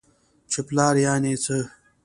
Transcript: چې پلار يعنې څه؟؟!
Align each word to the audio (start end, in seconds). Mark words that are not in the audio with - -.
چې 0.51 0.59
پلار 0.67 0.95
يعنې 1.05 1.33
څه؟؟! 1.43 1.57